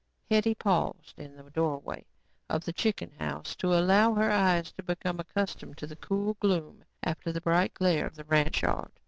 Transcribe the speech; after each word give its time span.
Hetty 0.31 0.55
paused 0.55 1.19
in 1.19 1.35
the 1.35 1.51
doorway 1.51 2.07
of 2.49 2.65
the 2.65 2.73
chicken 2.73 3.11
house 3.19 3.55
to 3.57 3.75
allow 3.77 4.15
her 4.15 4.31
eyes 4.31 4.71
to 4.71 4.81
become 4.81 5.19
accustomed 5.19 5.77
to 5.77 5.85
the 5.85 5.95
cool 5.95 6.33
gloom 6.39 6.83
after 7.03 7.31
the 7.31 7.39
bright 7.39 7.75
glare 7.75 8.07
of 8.07 8.15
the 8.15 8.23
ranch 8.25 8.63
yard. 8.63 8.91